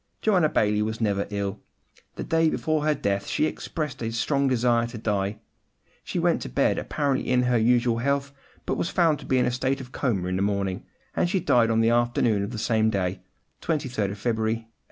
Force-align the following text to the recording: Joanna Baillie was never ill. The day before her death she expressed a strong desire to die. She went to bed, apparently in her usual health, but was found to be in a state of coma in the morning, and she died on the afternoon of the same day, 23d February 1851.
Joanna 0.23 0.49
Baillie 0.49 0.81
was 0.81 0.99
never 0.99 1.27
ill. 1.29 1.61
The 2.15 2.23
day 2.23 2.49
before 2.49 2.83
her 2.85 2.95
death 2.95 3.27
she 3.27 3.45
expressed 3.45 4.01
a 4.01 4.11
strong 4.11 4.47
desire 4.47 4.87
to 4.87 4.97
die. 4.97 5.41
She 6.03 6.17
went 6.17 6.41
to 6.41 6.49
bed, 6.49 6.79
apparently 6.79 7.29
in 7.29 7.43
her 7.43 7.57
usual 7.59 7.99
health, 7.99 8.33
but 8.65 8.77
was 8.77 8.89
found 8.89 9.19
to 9.19 9.27
be 9.27 9.37
in 9.37 9.45
a 9.45 9.51
state 9.51 9.79
of 9.79 9.91
coma 9.91 10.27
in 10.27 10.37
the 10.37 10.41
morning, 10.41 10.87
and 11.15 11.29
she 11.29 11.39
died 11.39 11.69
on 11.69 11.81
the 11.81 11.91
afternoon 11.91 12.41
of 12.41 12.49
the 12.49 12.57
same 12.57 12.89
day, 12.89 13.21
23d 13.61 14.17
February 14.17 14.59
1851. 14.61 14.65